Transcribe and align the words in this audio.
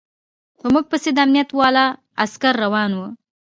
په 0.59 0.65
موږ 0.73 0.85
پسې 0.91 1.09
د 1.13 1.17
امنيت 1.25 1.49
والاو 1.59 1.97
عسکر 2.23 2.53
روان 2.63 2.91
و. 2.95 2.99